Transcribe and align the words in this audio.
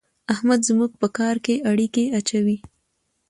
احمد 0.33 0.59
زموږ 0.69 0.91
په 1.01 1.07
کار 1.17 1.35
کې 1.45 1.55
اړېکی 1.69 2.05
اچوي. 2.19 2.57